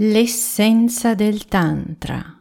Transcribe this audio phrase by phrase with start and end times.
[0.00, 2.40] L'essenza del Tantra.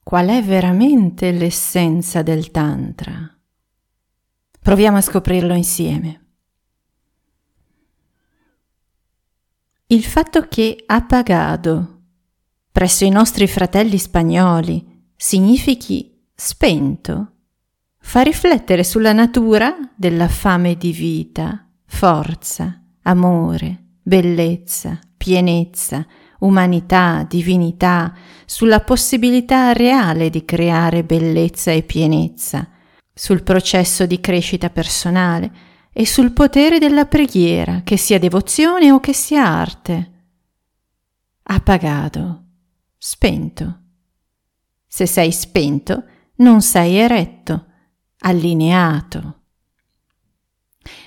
[0.00, 3.36] Qual è veramente l'essenza del Tantra?
[4.60, 6.26] Proviamo a scoprirlo insieme.
[9.86, 12.02] Il fatto che appagato
[12.70, 17.32] presso i nostri fratelli spagnoli significhi spento
[17.98, 26.04] fa riflettere sulla natura della fame di vita, forza, amore, bellezza, pienezza,
[26.40, 28.12] umanità, divinità,
[28.44, 32.68] sulla possibilità reale di creare bellezza e pienezza,
[33.14, 35.52] sul processo di crescita personale
[35.92, 40.10] e sul potere della preghiera, che sia devozione o che sia arte.
[41.44, 42.44] Appagato,
[42.98, 43.78] spento.
[44.88, 46.04] Se sei spento,
[46.38, 47.66] non sei eretto,
[48.18, 49.42] allineato.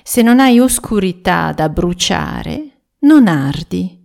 [0.02, 3.96] Se non hai oscurità da bruciare, non ardi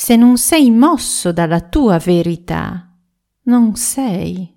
[0.00, 2.96] se non sei mosso dalla tua verità,
[3.46, 4.56] non sei.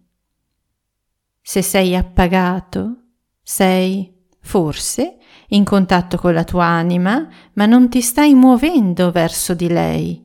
[1.41, 3.05] Se sei appagato,
[3.41, 9.67] sei forse in contatto con la tua anima, ma non ti stai muovendo verso di
[9.67, 10.23] lei.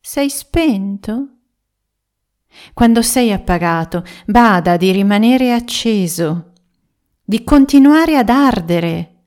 [0.00, 1.28] Sei spento?
[2.72, 6.54] Quando sei appagato, bada di rimanere acceso,
[7.22, 9.26] di continuare ad ardere.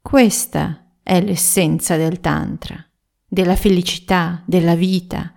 [0.00, 2.84] Questa è l'essenza del Tantra
[3.32, 5.32] della felicità, della vita,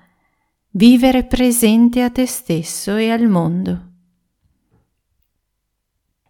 [0.72, 3.92] vivere presente a te stesso e al mondo.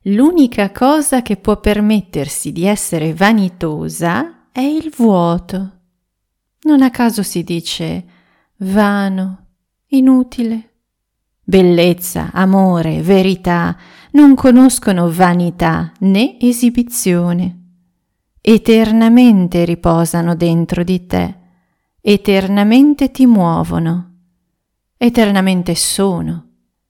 [0.08, 5.72] L'unica cosa che può permettersi di essere vanitosa è il vuoto.
[6.64, 8.06] Non a caso si dice
[8.58, 9.46] vano,
[9.88, 10.72] inutile.
[11.42, 13.78] Bellezza, amore, verità
[14.12, 17.60] non conoscono vanità né esibizione.
[18.42, 21.38] Eternamente riposano dentro di te
[22.06, 24.16] eternamente ti muovono,
[24.98, 26.50] eternamente sono,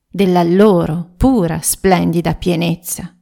[0.09, 3.15] della loro pura, splendida pienezza.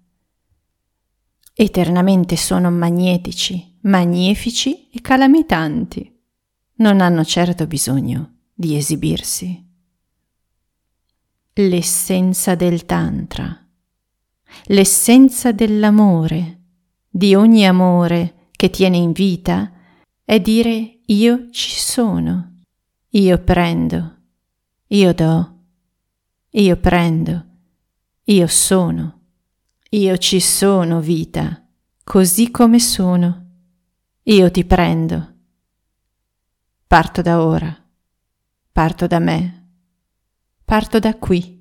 [1.53, 6.17] Eternamente sono magnetici, magnifici e calamitanti.
[6.75, 9.69] Non hanno certo bisogno di esibirsi.
[11.55, 13.67] L'essenza del Tantra,
[14.67, 16.61] l'essenza dell'amore,
[17.09, 19.73] di ogni amore che tiene in vita,
[20.23, 22.59] è dire io ci sono,
[23.09, 24.17] io prendo,
[24.87, 25.59] io do,
[26.51, 27.45] io prendo,
[28.23, 29.19] io sono,
[29.89, 31.67] io ci sono vita,
[32.05, 33.45] così come sono,
[34.23, 35.33] io ti prendo.
[36.87, 37.77] Parto da ora,
[38.71, 39.67] parto da me,
[40.63, 41.59] parto da qui.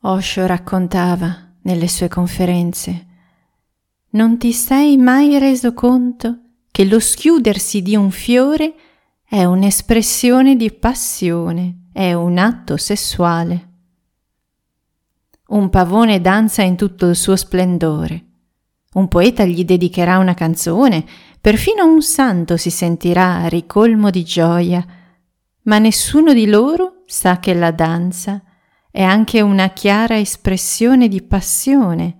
[0.00, 3.14] Osho raccontava nelle sue conferenze
[4.16, 6.38] non ti sei mai reso conto
[6.70, 8.74] che lo schiudersi di un fiore
[9.22, 13.68] è un'espressione di passione, è un atto sessuale.
[15.48, 18.24] Un pavone danza in tutto il suo splendore.
[18.94, 21.04] Un poeta gli dedicherà una canzone,
[21.38, 24.84] perfino un santo si sentirà ricolmo di gioia,
[25.64, 28.42] ma nessuno di loro sa che la danza
[28.90, 32.16] è anche una chiara espressione di passione,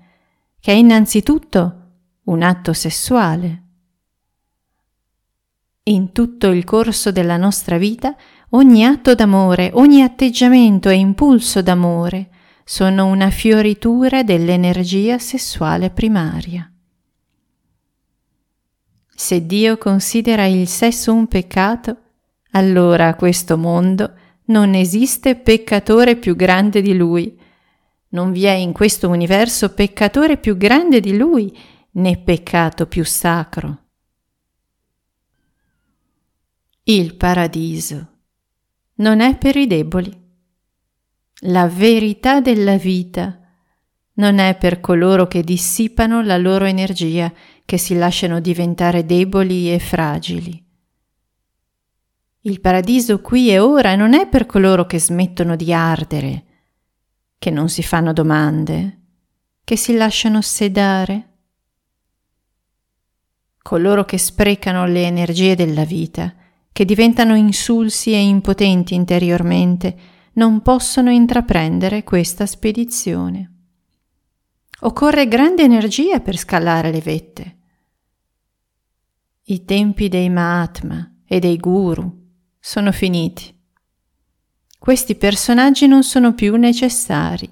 [0.61, 1.76] che è innanzitutto
[2.27, 3.63] un atto sessuale.
[5.85, 8.17] In tutto il corso della nostra vita,
[8.51, 12.31] ogni atto d'amore, ogni atteggiamento e impulso d'amore
[12.65, 16.69] sono una fioritura dell'energia sessuale primaria.
[19.15, 21.97] Se Dio considera il sesso un peccato,
[22.53, 24.13] allora a questo mondo
[24.47, 27.39] non esiste peccatore più grande di Lui.
[28.09, 31.57] Non vi è in questo universo peccatore più grande di Lui
[31.97, 33.85] né peccato più sacro.
[36.85, 38.09] Il paradiso
[38.97, 40.25] non è per i deboli.
[41.41, 43.41] La verità della vita
[44.15, 47.33] non è per coloro che dissipano la loro energia,
[47.65, 50.65] che si lasciano diventare deboli e fragili.
[52.43, 56.45] Il paradiso qui e ora non è per coloro che smettono di ardere,
[57.39, 59.01] che non si fanno domande,
[59.65, 61.36] che si lasciano sedare
[63.67, 66.33] coloro che sprecano le energie della vita,
[66.71, 69.97] che diventano insulsi e impotenti interiormente,
[70.35, 73.55] non possono intraprendere questa spedizione.
[74.83, 77.57] Occorre grande energia per scalare le vette.
[79.47, 82.09] I tempi dei Mahatma e dei Guru
[82.61, 83.53] sono finiti.
[84.79, 87.51] Questi personaggi non sono più necessari.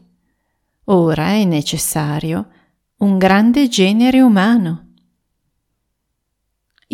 [0.84, 2.50] Ora è necessario
[2.98, 4.83] un grande genere umano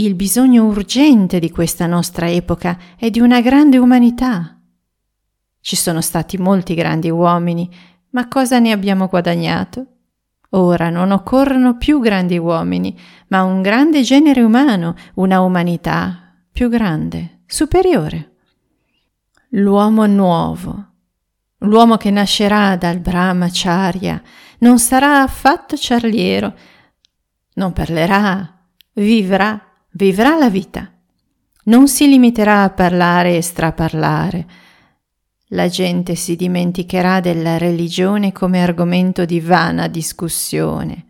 [0.00, 4.58] Il bisogno urgente di questa nostra epoca è di una grande umanità.
[5.60, 7.70] Ci sono stati molti grandi uomini,
[8.12, 9.86] ma cosa ne abbiamo guadagnato?
[10.52, 12.98] Ora non occorrono più grandi uomini,
[13.28, 18.36] ma un grande genere umano, una umanità più grande, superiore.
[19.50, 20.92] L'uomo nuovo,
[21.58, 24.22] l'uomo che nascerà dal Brahmacharya,
[24.60, 26.54] non sarà affatto ciarliero,
[27.52, 28.64] non parlerà,
[28.94, 30.92] vivrà vivrà la vita.
[31.64, 34.46] Non si limiterà a parlare e straparlare.
[35.48, 41.06] La gente si dimenticherà della religione come argomento di vana discussione,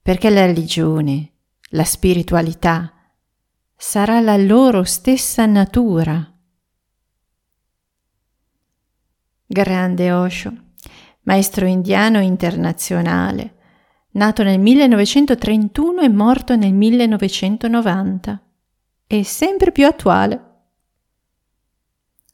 [0.00, 1.32] perché la religione,
[1.70, 2.92] la spiritualità,
[3.76, 6.26] sarà la loro stessa natura.
[9.46, 10.52] Grande Osho,
[11.22, 13.54] maestro indiano internazionale,
[14.12, 18.42] nato nel 1931 e morto nel 1990,
[19.06, 20.44] e sempre più attuale.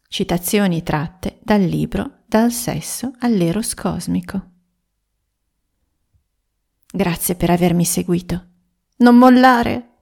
[0.08, 4.50] Citazioni tratte dal libro Dal sesso all'eros cosmico.
[6.92, 8.46] Grazie per avermi seguito.
[8.96, 9.95] Non mollare!